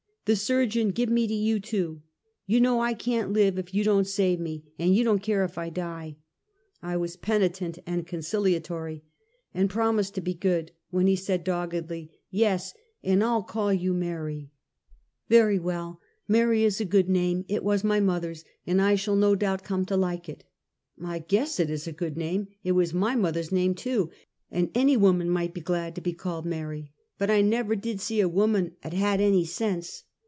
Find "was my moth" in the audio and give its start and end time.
17.63-18.23